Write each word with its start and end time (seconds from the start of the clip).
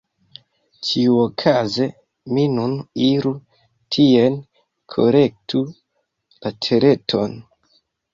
Ĉiuokaze 0.85 1.83
mi 2.37 2.45
nun 2.53 2.73
iru 3.09 3.33
tien, 3.97 4.39
kolektu 4.95 5.61
la 6.47 6.53
Tereton… 6.69 7.37